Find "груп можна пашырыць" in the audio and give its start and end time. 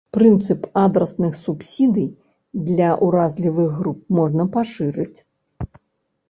3.83-5.19